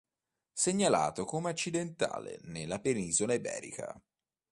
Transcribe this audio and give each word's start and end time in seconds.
Segnalato 0.53 1.25
come 1.25 1.51
accidentale 1.51 2.39
nella 2.45 2.79
penisola 2.79 3.35
iberica. 3.35 4.01